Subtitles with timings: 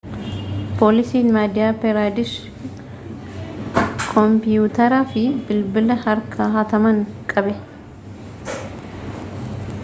[0.77, 2.33] poolisiin madiyaa piraadesh
[4.15, 6.99] kompiiyuteraa fi bilbila harkaa hataman
[7.35, 7.55] qabe